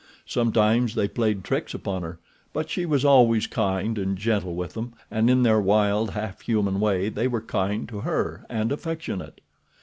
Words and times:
Sometimes 0.25 0.95
they 0.95 1.07
played 1.07 1.43
tricks 1.43 1.75
upon 1.75 2.01
her; 2.01 2.17
but 2.53 2.71
she 2.71 2.87
was 2.87 3.05
always 3.05 3.45
kind 3.45 3.99
and 3.99 4.17
gentle 4.17 4.55
with 4.55 4.73
them 4.73 4.93
and 5.11 5.29
in 5.29 5.43
their 5.43 5.61
wild, 5.61 6.09
half 6.09 6.41
human 6.41 6.79
way 6.79 7.07
they 7.07 7.27
were 7.27 7.39
kind 7.39 7.87
to 7.89 7.99
her 7.99 8.43
and 8.49 8.71
affectionate. 8.71 9.41